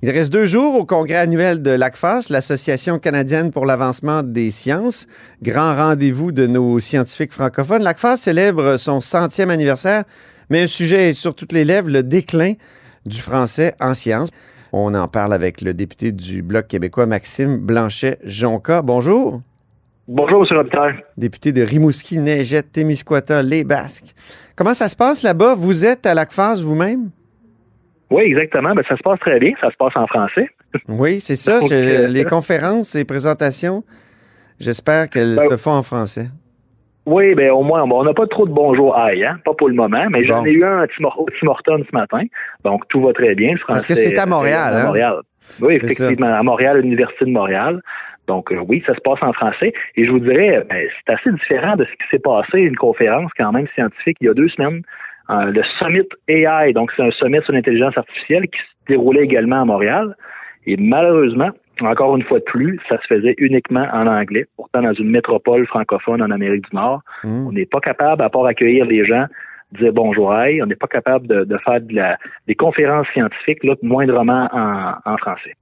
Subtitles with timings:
[0.00, 5.08] Il reste deux jours au congrès annuel de l'ACFAS, l'Association canadienne pour l'avancement des sciences.
[5.42, 7.82] Grand rendez-vous de nos scientifiques francophones.
[7.82, 10.04] L'ACFAS célèbre son centième anniversaire,
[10.50, 12.52] mais un sujet est sur toutes les lèvres, le déclin
[13.06, 14.28] du français en sciences.
[14.72, 18.82] On en parle avec le député du Bloc québécois, Maxime Blanchet-Jonca.
[18.82, 19.42] Bonjour.
[20.06, 20.58] Bonjour, M.
[20.58, 20.94] Robitaille.
[21.16, 24.14] Député de Rimouski, Neigette, Témiscouata, Les Basques.
[24.54, 25.56] Comment ça se passe là-bas?
[25.56, 27.10] Vous êtes à l'ACFAS vous-même?
[28.10, 28.74] Oui, exactement.
[28.74, 29.52] Ben, ça se passe très bien.
[29.60, 30.48] Ça se passe en français.
[30.88, 31.60] Oui, c'est ça.
[31.70, 33.84] euh, les conférences et présentations,
[34.60, 36.26] j'espère qu'elles Ben, se font en français.
[37.06, 39.38] Oui, ben au moins, on n'a pas trop de bonjour aïe, hein?
[39.42, 41.82] pas pour le moment, mais j'en ai eu un à Tim Hor- au Tim Hortons
[41.90, 42.20] ce matin,
[42.64, 43.52] donc tout va très bien.
[43.54, 44.84] Le Parce que c'est à Montréal, hein?
[44.88, 45.14] Montréal.
[45.62, 47.80] Oui, effectivement, à Montréal, l'Université de Montréal.
[48.26, 49.72] Donc euh, oui, ça se passe en français.
[49.96, 53.30] Et je vous dirais, ben, c'est assez différent de ce qui s'est passé, une conférence
[53.38, 54.82] quand même scientifique il y a deux semaines,
[55.30, 59.62] euh, le Summit AI, donc c'est un sommet sur l'intelligence artificielle qui se déroulait également
[59.62, 60.16] à Montréal.
[60.66, 61.50] Et malheureusement,
[61.80, 65.66] encore une fois de plus, ça se faisait uniquement en anglais, pourtant dans une métropole
[65.66, 67.02] francophone en Amérique du Nord.
[67.24, 67.46] Hmm.
[67.46, 69.26] On n'est pas capable, à part accueillir les gens,
[69.72, 73.62] dire bonjour, hey, on n'est pas capable de, de faire de la, des conférences scientifiques,
[73.64, 75.54] là, moindrement en, en français.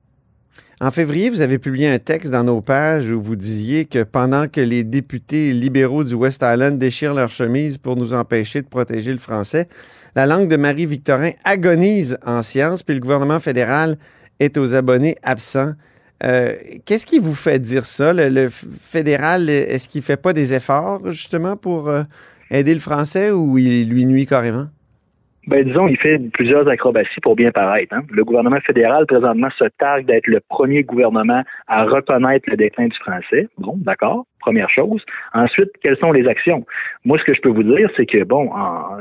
[0.79, 4.47] En février, vous avez publié un texte dans nos pages où vous disiez que pendant
[4.47, 9.11] que les députés libéraux du West Island déchirent leurs chemises pour nous empêcher de protéger
[9.11, 9.69] le français,
[10.15, 13.97] la langue de Marie-Victorin agonise en sciences, puis le gouvernement fédéral
[14.39, 15.73] est aux abonnés absents.
[16.25, 16.55] Euh,
[16.85, 18.13] Qu'est-ce qui vous fait dire ça?
[18.13, 22.03] Le, fédéral, est-ce qu'il fait pas des efforts justement pour euh,
[22.51, 24.67] aider le français ou il lui nuit carrément?
[25.47, 27.95] Ben, disons, il fait plusieurs acrobaties pour bien paraître.
[27.95, 28.03] hein.
[28.11, 32.99] Le gouvernement fédéral, présentement, se targue d'être le premier gouvernement à reconnaître le déclin du
[32.99, 33.49] français.
[33.59, 35.05] Bon, d'accord, première chose.
[35.35, 36.65] Ensuite, quelles sont les actions?
[37.05, 38.51] Moi, ce que je peux vous dire, c'est que, bon,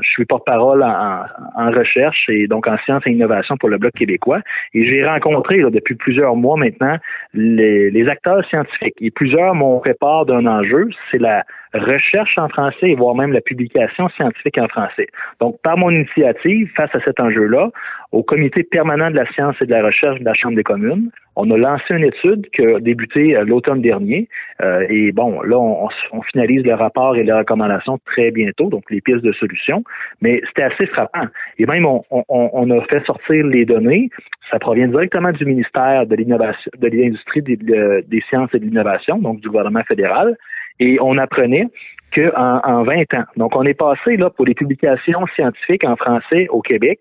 [0.00, 4.40] je suis porte-parole en, recherche et donc en sciences et innovation pour le Bloc québécois.
[4.74, 6.96] Et j'ai rencontré, là, depuis plusieurs mois maintenant,
[7.34, 8.96] les, les acteurs scientifiques.
[9.00, 13.40] Et plusieurs m'ont fait part d'un enjeu, c'est la recherche en français voire même la
[13.40, 15.06] publication scientifique en français.
[15.40, 17.70] Donc, par mon initiative, face à cet enjeu-là,
[18.12, 21.10] au comité permanent de la science et de la recherche de la Chambre des communes,
[21.34, 24.28] on a lancé une étude qui a débuté euh, l'automne dernier.
[24.62, 28.84] Euh, et bon, là, on, on finalise le rapport et les recommandations très bientôt, donc
[28.90, 29.82] les pistes de solutions.
[30.22, 31.26] Mais c'était assez frappant.
[31.58, 34.08] Et même, on, on- on a fait sortir les données.
[34.50, 38.64] Ça provient directement du ministère de l'innovation, de l'industrie des, de- des sciences et de
[38.64, 40.36] l'innovation, donc du gouvernement fédéral.
[40.80, 41.66] Et on apprenait
[42.14, 46.46] qu'en en 20 ans, donc on est passé là pour les publications scientifiques en français
[46.50, 47.00] au Québec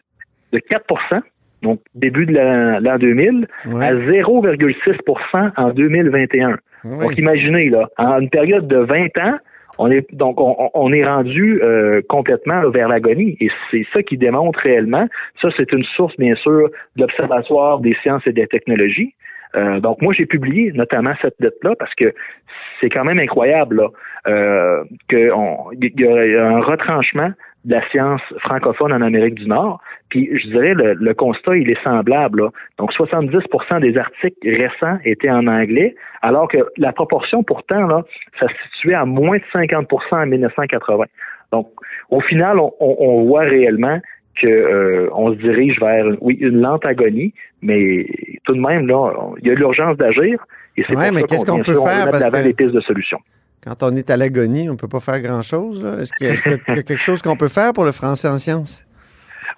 [0.54, 1.22] de 4%
[1.62, 3.84] donc début de la- l'an 2000, Ouais.
[3.86, 6.58] à 0,6% en 2021.
[6.84, 7.00] Oui.
[7.00, 9.38] Donc imaginez là, en une période de 20 ans,
[9.78, 14.04] on est donc on, on est rendu euh, complètement là, vers l'agonie et c'est ça
[14.04, 15.08] qui démontre réellement.
[15.42, 19.14] Ça c'est une source bien sûr de l'Observatoire des sciences et des technologies.
[19.56, 22.14] Euh, donc moi j'ai publié notamment cette lettre là parce que
[22.80, 23.88] c'est quand même incroyable là,
[24.28, 27.32] euh, que on- il y a un retranchement
[27.66, 29.82] de la science francophone en Amérique du Nord.
[30.10, 32.44] Puis je dirais le, le constat il est semblable.
[32.44, 32.50] Là.
[32.78, 38.04] Donc 70% des articles récents étaient en anglais, alors que la proportion pourtant là,
[38.40, 41.06] ça se situait à moins de 50% en 1980.
[41.52, 41.70] Donc
[42.10, 44.00] au final, on, on- on voit réellement
[44.42, 48.06] que euh, on se dirige vers oui une lente agonie, mais
[48.44, 49.12] tout de même là,
[49.42, 50.46] il y a l'urgence d'agir
[50.78, 52.06] et c'est Ouais, pour mais ça qu'est-ce qu'on peut faire?
[52.12, 53.20] Parce que- des pistes de solutions.
[53.66, 55.84] Quand on est à l'agonie, on ne peut pas faire grand-chose.
[56.00, 57.92] Est-ce qu'il y, a- est-ce qu'il y a quelque chose qu'on peut faire pour le
[57.92, 58.85] français en sciences?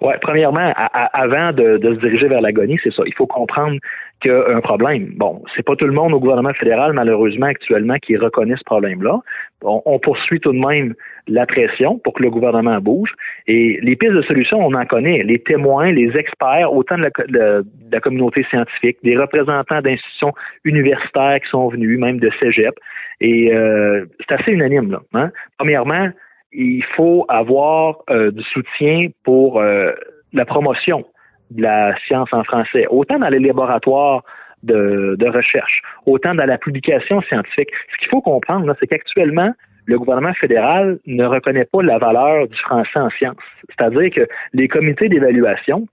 [0.00, 3.02] Ouais, premièrement, avant de, se diriger vers l'agonie, c'est ça.
[3.06, 3.78] Il faut comprendre
[4.20, 5.12] qu'il y a un problème.
[5.16, 9.18] Bon, c'est pas tout le monde au gouvernement fédéral, malheureusement, actuellement, qui reconnaît ce problème-là.
[9.62, 10.94] On, on poursuit tout de même
[11.26, 13.12] la pression pour que le gouvernement bouge.
[13.48, 15.24] Et les pistes de solutions, on en connaît.
[15.24, 20.32] Les témoins, les experts, autant de la, de la communauté scientifique, des représentants d'institutions
[20.64, 22.74] universitaires qui sont venus, même de cégep.
[23.20, 25.00] Et euh, c'est assez unanime, là.
[25.14, 25.30] Hein?
[25.58, 26.10] Premièrement,
[26.52, 29.92] il faut avoir euh, du soutien pour euh,
[30.32, 31.04] la promotion
[31.50, 34.22] de la science en français, autant dans les laboratoires
[34.62, 37.70] de, de recherche, autant dans la publication scientifique.
[37.92, 39.52] Ce qu'il faut comprendre, c'est qu'actuellement,
[39.86, 43.36] le gouvernement fédéral ne reconnaît pas la valeur du français en sciences.
[43.70, 45.86] C'est-à-dire que les comités d'évaluation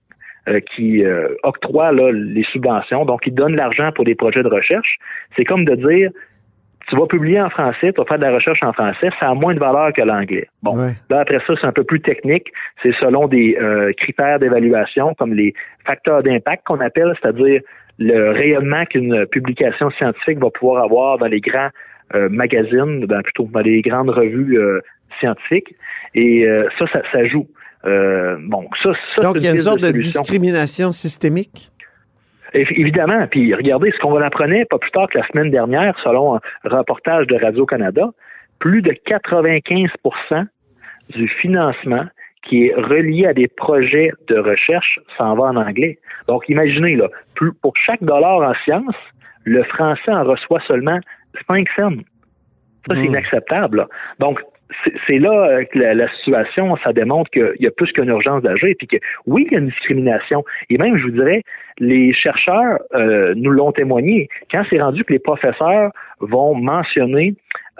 [0.48, 4.48] euh, qui euh, octroient là, les subventions, donc qui donnent l'argent pour des projets de
[4.48, 4.98] recherche,
[5.34, 6.10] c'est comme de dire
[6.88, 9.34] tu vas publier en français, tu vas faire de la recherche en français, ça a
[9.34, 10.48] moins de valeur que l'anglais.
[10.62, 10.92] Bon, Ouais.
[11.10, 12.52] là après ça, c'est un peu plus technique.
[12.82, 15.54] C'est selon des euh, critères d'évaluation comme les
[15.84, 17.60] facteurs d'impact qu'on appelle, c'est-à-dire
[17.98, 21.70] le rayonnement qu'une publication scientifique va pouvoir avoir dans les grands
[22.14, 24.80] euh, magazines, dans, plutôt dans les grandes revues euh,
[25.18, 25.74] scientifiques.
[26.14, 27.46] Et euh, ça, ça, ça joue.
[27.84, 31.70] Euh, bon, ça, ça Donc, il y a une piste sorte de discrimination systémique?
[32.52, 33.26] Évidemment.
[33.28, 37.26] Puis regardez, ce qu'on apprenait pas plus tard que la semaine dernière, selon un reportage
[37.26, 38.10] de Radio-Canada,
[38.58, 40.46] plus de 95%
[41.10, 42.06] du financement
[42.42, 45.98] qui est relié à des projets de recherche s'en va en anglais.
[46.28, 47.08] Donc, imaginez, là,
[47.60, 48.94] pour chaque dollar en sciences,
[49.44, 50.98] le français en reçoit seulement
[51.48, 51.90] 5 cents.
[52.86, 53.04] Ça, c'est hmm.
[53.06, 53.86] inacceptable.
[54.20, 54.40] Donc,
[55.06, 58.74] c'est là euh, que la, situation, ça démontre qu'il y a plus qu'une urgence d'agir,
[58.78, 58.96] puis que
[59.26, 60.44] oui, il y a une discrimination.
[60.70, 61.42] Et même, je vous dirais,
[61.78, 64.28] les chercheurs euh, nous l'ont témoigné.
[64.50, 67.34] Quand c'est rendu que les professeurs vont mentionner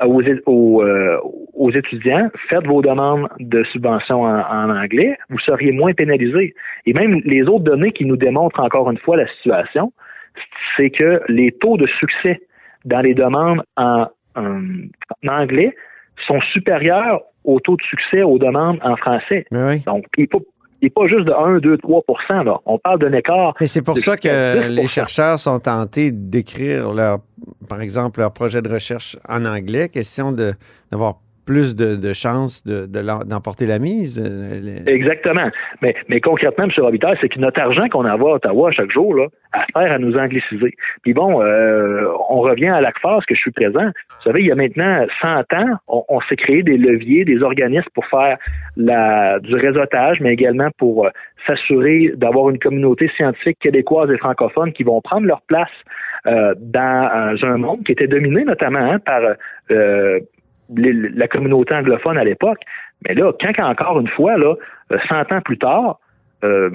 [0.04, 1.18] aux, euh,
[1.54, 6.54] aux, étudiants, faites vos demandes de subventions en, anglais, vous seriez moins pénalisés.
[6.84, 9.92] Et même les autres données qui nous démontrent encore une fois la situation,
[10.76, 12.40] c'est que les taux de succès
[12.84, 14.06] dans les demandes en
[15.26, 15.74] anglais
[16.26, 19.46] sont supérieurs au taux de succès aux demandes en français.
[19.50, 20.26] Donc, il
[20.82, 22.02] n'est pas, juste de 1, 2, 3
[22.44, 22.60] là.
[22.66, 23.54] On parle d'un écart.
[23.60, 27.18] Mais c'est pour ça que les chercheurs sont tentés d'écrire leur,
[27.68, 31.14] par exemple, leur projet de recherche en anglais, question d'avoir
[31.46, 34.20] plus de, chances d'emporter la mise.
[34.22, 35.48] Euh, Exactement.
[35.81, 36.70] Mais, mais concrètement, M.
[36.76, 39.98] Robitaille, c'est que notre argent qu'on envoie à Ottawa chaque jour, là, à faire à
[39.98, 40.75] nous angliciser.
[41.02, 43.87] Puis bon, euh, on revient à l'ACFAS, que je suis présent.
[43.87, 47.88] Vous savez, il y a maintenant 100 ans, on, s'est créé des leviers, des organismes
[47.94, 48.37] pour faire
[48.76, 51.10] la, du réseautage, mais également pour euh,
[51.46, 55.70] s'assurer d'avoir une communauté scientifique québécoise et francophone qui vont prendre leur place
[56.25, 59.20] dans un monde qui était dominé notamment hein, par
[60.74, 62.60] la communauté anglophone à l'époque.
[63.06, 64.54] Mais là, quand encore une fois, là,
[64.90, 65.98] 100 euh, ans plus tard,
[66.44, 66.70] euh,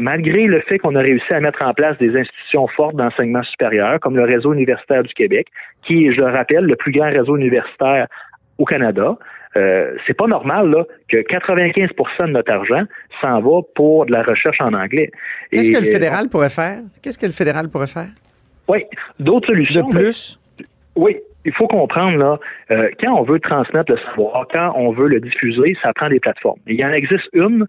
[0.00, 3.98] malgré le fait qu'on a réussi à mettre en place des institutions fortes d'enseignement supérieur,
[4.00, 5.48] comme le réseau universitaire du Québec,
[5.86, 8.06] qui est, je le rappelle, le plus grand réseau universitaire
[8.58, 9.18] au Canada,
[9.56, 12.82] euh, c'est pas normal là, que 95% de notre argent
[13.20, 15.10] s'en va pour de la recherche en anglais.
[15.50, 16.78] Qu'est-ce que le fédéral pourrait faire?
[17.02, 18.08] Qu'est-ce que le fédéral pourrait faire?
[18.68, 18.84] Oui,
[19.18, 19.88] d'autres solutions.
[19.88, 20.40] De plus?
[20.96, 22.38] oui, il faut comprendre, là,
[22.70, 26.20] euh, quand on veut transmettre le savoir, quand on veut le diffuser, ça prend des
[26.20, 26.60] plateformes.
[26.66, 27.66] il y en existe une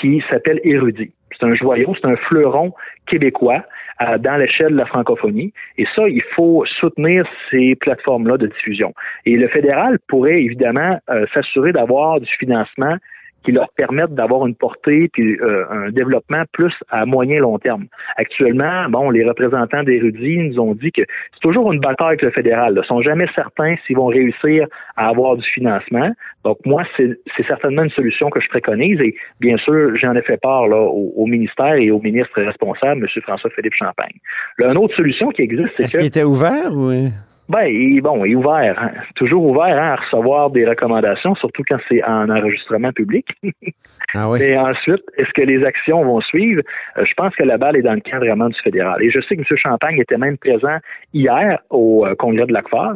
[0.00, 1.12] qui s'appelle Érudit.
[1.38, 2.72] C'est un joyau, c'est un fleuron
[3.06, 3.64] québécois
[4.02, 5.52] euh, dans l'échelle de la francophonie.
[5.78, 8.92] Et ça, il faut soutenir ces plateformes-là de diffusion.
[9.26, 12.96] Et le fédéral pourrait évidemment euh, s'assurer d'avoir du financement
[13.44, 17.86] qui leur permettent d'avoir une portée puis euh, un développement plus à moyen long terme.
[18.16, 21.02] Actuellement, bon, les représentants d'érudits nous ont dit que
[21.32, 22.72] c'est toujours une bataille avec le fédéral.
[22.74, 26.10] Ils ne sont jamais certains s'ils vont réussir à avoir du financement.
[26.44, 30.40] Donc moi, c'est certainement une solution que je préconise et bien sûr, j'en ai fait
[30.40, 33.22] part là, au, ministère et au ministre responsable, M.
[33.22, 34.16] François-Philippe Champagne.
[34.58, 35.82] Là, une autre solution qui existe, c'est que...
[35.84, 36.92] Est-ce qu'il était ouvert ou...
[37.48, 38.92] Ben, il, bon, il est ouvert, hein.
[39.16, 43.26] toujours ouvert hein, à recevoir des recommandations, surtout quand c'est en enregistrement public.
[44.14, 44.40] ah oui.
[44.42, 46.62] Et ensuite, est-ce que les actions vont suivre?
[46.96, 49.02] Euh, je pense que la balle est dans le camp vraiment du fédéral.
[49.02, 49.58] Et je sais que M.
[49.58, 50.78] Champagne était même présent
[51.12, 52.94] hier au euh, congrès de la CFAS.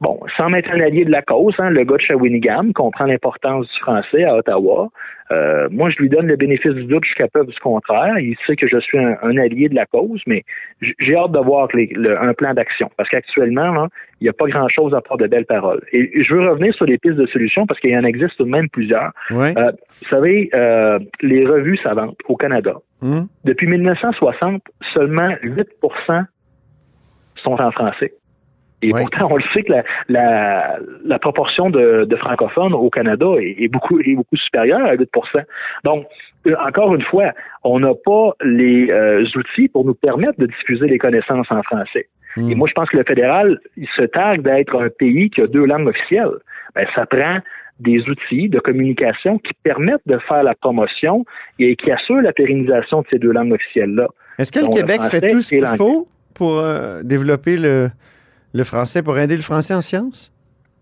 [0.00, 3.66] Bon, sans mettre un allié de la cause, hein, le gars de Shawinigan comprend l'importance
[3.66, 4.90] du français à Ottawa.
[5.30, 8.18] Euh, moi, je lui donne le bénéfice du doute jusqu'à preuve du contraire.
[8.18, 10.44] Il sait que je suis un, allié de la cause, mais
[10.80, 11.68] j'ai hâte de voir
[12.20, 12.90] un plan d'action.
[12.96, 13.63] Parce qu'actuellement,
[14.20, 15.82] il n'y a pas grand-chose à part de belles paroles.
[15.92, 18.44] Et je veux revenir sur les pistes de solutions parce qu'il y en existe tout
[18.44, 19.10] de même plusieurs.
[19.30, 19.72] Euh,
[20.02, 23.26] vous savez, euh, les revues savantes au Canada, hum.
[23.44, 24.62] depuis 1960,
[24.92, 26.24] seulement 8%
[27.36, 28.12] sont en français.
[28.84, 29.72] Et pourtant, on le sait que
[30.08, 35.06] la, la, proportion de, francophones au Canada est, beaucoup, est beaucoup supérieure à 8%
[35.84, 36.06] Donc,
[36.46, 40.86] euh, encore une fois, on n'a pas les euh, outils pour nous permettre de diffuser
[40.86, 42.08] les connaissances en français.
[42.36, 42.50] Hmm.
[42.50, 45.46] Et moi, je pense que le fédéral, il se targue d'être un pays qui a
[45.46, 46.38] deux langues officielles.
[46.74, 47.38] Ben, ça prend
[47.80, 51.24] des outils de communication qui permettent de faire la promotion
[51.58, 54.08] et qui assurent la pérennisation de ces deux langues officielles-là.
[54.38, 57.88] Est-ce que le Québec fait tout ce qu'il faut pour euh, développer le,
[58.52, 60.33] le français pour aider le français en sciences?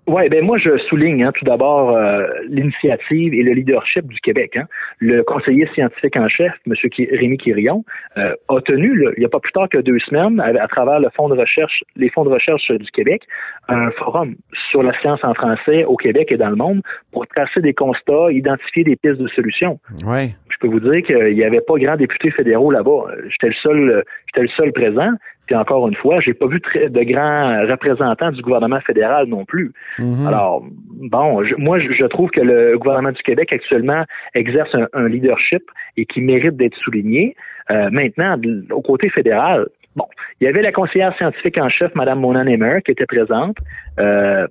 [0.09, 4.57] Oui, ben moi je souligne hein, tout d'abord euh, l'initiative et le leadership du Québec.
[4.57, 4.65] Hein.
[4.99, 6.75] Le conseiller scientifique en chef, M.
[7.13, 7.85] Rémi Quirion,
[8.17, 11.09] euh, a tenu, il n'y a pas plus tard que deux semaines, à, travers le
[11.15, 13.23] fonds de recherche, les fonds de recherche du Québec,
[13.69, 14.35] un forum
[14.71, 16.83] sur la science en français au Québec et dans le monde
[17.13, 19.79] pour tracer des constats, identifier des pistes de solutions.
[20.05, 20.31] Ouais.
[20.49, 23.05] Je peux vous dire qu'il n'y avait pas grand députés fédéraux là-bas.
[23.29, 25.13] J'étais le seul, j'étais le seul présent.
[25.47, 29.73] Puis encore une fois, j'ai pas vu de grands représentants du gouvernement fédéral non plus.
[29.99, 30.27] Mhm.
[30.27, 30.63] Alors,
[31.11, 35.63] bon, moi, je trouve que le gouvernement du Québec actuellement exerce un, leadership
[35.97, 37.35] et qui mérite d'être souligné.
[37.71, 40.07] Euh, maintenant, au côté fédéral, bon,
[40.41, 43.57] il y avait la conseillère scientifique en chef, Mme Mona Nemer, qui était présente.
[43.99, 44.47] Euh,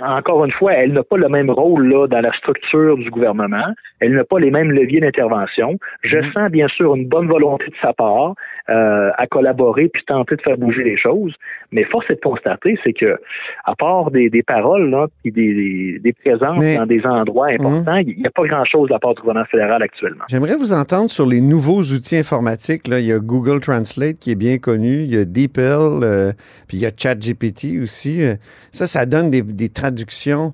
[0.00, 3.72] encore une fois, elle n'a pas le même rôle là dans la structure du gouvernement.
[4.00, 5.78] Elle n'a pas les mêmes leviers d'intervention.
[6.02, 6.32] Je mm-hmm.
[6.32, 8.34] sens bien sûr une bonne volonté de sa part
[8.68, 11.34] euh, à collaborer puis tenter de faire bouger les choses.
[11.72, 13.18] Mais force est de constater, c'est que
[13.64, 17.66] à part des, des paroles là, puis des, des, présences dans des endroits mm-hmm.
[17.66, 20.24] importants, il n'y a pas grand-chose de la part du gouvernement fédéral actuellement.
[20.28, 22.88] J'aimerais vous entendre sur les nouveaux outils informatiques.
[22.88, 26.32] Là, il y a Google Translate qui est bien connu, il y a DeepL, euh,
[26.68, 28.22] puis il y a ChatGPT aussi.
[28.22, 28.34] Euh,
[28.72, 30.50] ça, ça donne des, euh,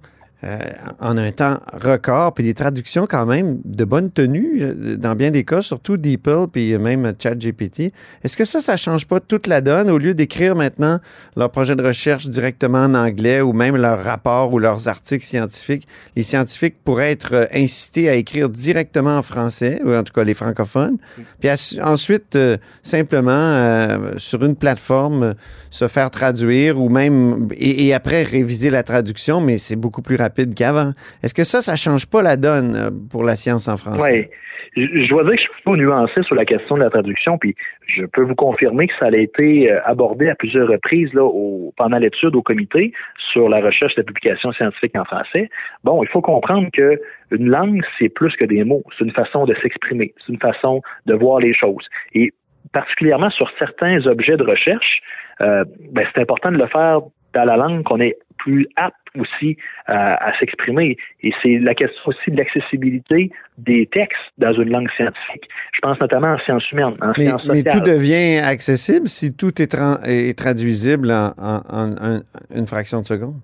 [0.98, 5.30] en un temps record, puis des traductions quand même de bonne tenue euh, dans bien
[5.30, 7.92] des cas, surtout DeepL puis même ChatGPT.
[8.24, 9.88] Est-ce que ça, ça change pas toute la donne?
[9.88, 10.98] Au lieu d'écrire maintenant
[11.36, 15.86] leur projet de recherche directement en anglais ou même leurs rapports ou leurs articles scientifiques?
[16.16, 20.24] Les scientifiques pourraient être euh, incités à écrire directement en français, ou en tout cas
[20.24, 20.98] les francophones,
[21.38, 22.36] puis ensuite
[22.82, 25.34] simplement sur une plateforme
[25.70, 30.31] se faire traduire ou même et après réviser la traduction, mais c'est beaucoup plus rapide
[30.56, 30.92] qu'avant.
[31.22, 34.02] Est-ce que ça, ça change pas la donne euh, pour la science en français?
[34.02, 34.28] Oui.
[34.74, 37.54] Je, dois dire que je suis pas nuancé sur la question de la traduction, puis
[37.86, 41.28] je peux vous confirmer que ça a été euh, abordé à plusieurs reprises là,
[41.76, 42.92] pendant l'étude au comité
[43.32, 45.50] sur la recherche de publications scientifiques en français.
[45.84, 46.98] Bon, il faut comprendre que
[47.32, 48.82] une langue, c'est plus que des mots.
[48.96, 51.86] C'est une façon de s'exprimer, c'est une façon de voir les choses.
[52.14, 52.30] Et
[52.72, 55.02] particulièrement sur certains objets de recherche,
[55.40, 57.00] euh, ben, c'est important de le faire
[57.34, 59.56] dans la langue qu'on est plus apte aussi
[59.88, 60.96] euh, à s'exprimer.
[61.22, 65.48] Et c'est la question aussi de l'accessibilité des textes dans une langue scientifique.
[65.72, 67.62] Je pense notamment en sciences humaines, en mais, sciences sociales.
[67.64, 72.20] Mais tout devient accessible si tout est, est traduisible en,
[72.54, 73.36] une fraction de seconde?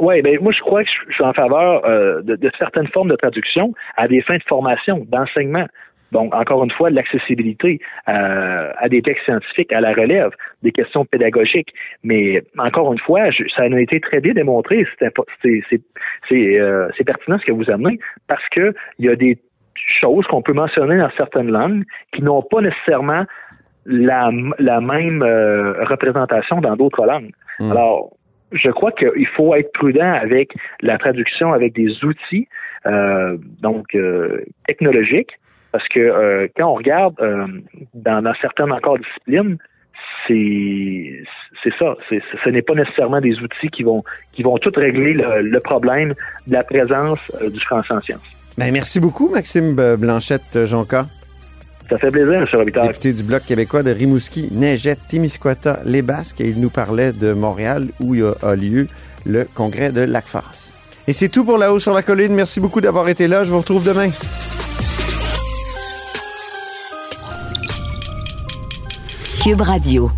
[0.00, 3.08] Oui, ben moi je crois que je suis en faveur euh, de, de, certaines formes
[3.08, 5.66] de traduction à des fins de formation, d'enseignement.
[6.12, 10.30] Donc, encore une fois, l'accessibilité euh, à des textes scientifiques, à la relève,
[10.62, 11.72] des questions pédagogiques.
[12.02, 14.86] Mais encore une fois, ça a été très bien démontré.
[15.02, 19.38] Euh, c'est pertinent ce que vous amenez parce que il y a des
[20.00, 23.24] choses qu'on peut mentionner dans certaines langues qui n'ont pas nécessairement
[23.84, 27.32] la, même euh, représentation dans d'autres langues.
[27.58, 27.72] Hmm.
[27.72, 28.10] Alors,
[28.52, 32.48] je crois qu'il faut être prudent avec la traduction avec des outils
[33.60, 33.94] donc
[34.66, 35.32] technologiques
[35.72, 37.46] parce que euh, quand on regarde euh,
[37.94, 39.58] dans, certaines encore disciplines,
[40.26, 41.22] c'est
[41.62, 41.96] c'est ça.
[42.08, 46.14] ce n'est pas nécessairement des outils qui vont qui vont tout régler le, problème
[46.46, 48.20] de la présence euh, du français en sciences.
[48.56, 51.06] Ben, merci beaucoup, Maxime Blanchette Jonca.
[51.88, 52.46] Ça fait plaisir, M.
[52.52, 52.88] Robitaille.
[52.88, 57.32] Député du Bloc québécois de Rimouski, Neigette, Témiscouata, Les Basques, et il nous parlait de
[57.32, 58.88] Montréal où il a, lieu
[59.24, 60.74] le congrès de l'ACFAS.
[61.06, 62.34] Et c'est tout pour La Haut sur la Colline.
[62.34, 63.42] Merci beaucoup d'avoir été là.
[63.44, 64.10] Je vous retrouve demain.
[69.56, 70.10] Radio.